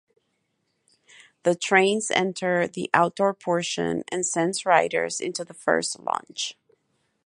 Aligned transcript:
The 1.43 1.53
trains 1.53 2.09
enter 2.09 2.67
the 2.67 2.89
outdoor 2.91 3.35
portion 3.35 4.03
and 4.11 4.25
sends 4.25 4.65
riders 4.65 5.19
into 5.19 5.45
the 5.45 5.53
first 5.53 5.99
launch. 5.99 6.57